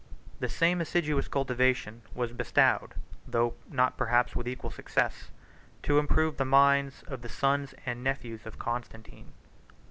32 0.39 0.39
The 0.39 0.49
same 0.49 0.81
assiduous 0.81 1.27
cultivation 1.27 2.01
was 2.15 2.31
bestowed, 2.31 2.95
though 3.27 3.53
not 3.69 3.97
perhaps 3.97 4.35
with 4.35 4.47
equal 4.47 4.71
success, 4.71 5.29
to 5.83 5.99
improve 5.99 6.37
the 6.37 6.43
minds 6.43 7.03
of 7.03 7.21
the 7.21 7.29
sons 7.29 7.75
and 7.85 8.03
nephews 8.03 8.47
of 8.47 8.57
Constantine. 8.57 9.31